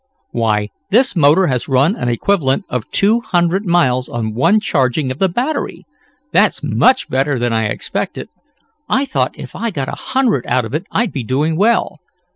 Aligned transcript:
"Why 0.31 0.69
this 0.89 1.15
motor 1.15 1.45
has 1.45 1.67
run 1.67 1.95
an 1.95 2.09
equivalent 2.09 2.65
of 2.69 2.89
two 2.89 3.19
hundred 3.21 3.67
miles 3.67 4.09
on 4.09 4.33
one 4.33 4.59
charging 4.59 5.11
of 5.11 5.19
the 5.19 5.29
battery! 5.29 5.85
That's 6.33 6.63
much 6.63 7.07
better 7.07 7.37
than 7.37 7.53
I 7.53 7.65
expected. 7.65 8.27
I 8.89 9.05
thought 9.05 9.37
if 9.37 9.55
I 9.55 9.69
got 9.69 9.89
a 9.89 10.01
hundred 10.01 10.47
out 10.47 10.65
of 10.65 10.73
it 10.73 10.87
I'd 10.89 11.11
be 11.11 11.23
doing 11.23 11.55
well. 11.55 11.99